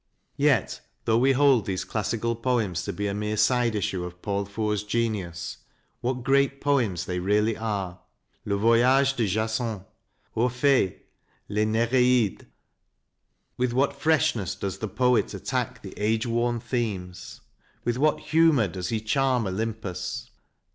[0.37, 4.45] Yet, though we hold these" classical" poems to be a mere side issue of Paul
[4.45, 5.57] Fort's genius,
[5.99, 7.99] what great poems they really are
[8.43, 9.85] "le Voyage de Jason,""
[10.33, 11.03] Or phee,""
[11.49, 12.47] les Nereides,"
[13.57, 17.41] with what freshness does the poet attack the age worn themes,
[17.85, 20.31] with what humour PAUL FORT 261 does he charm Olympus!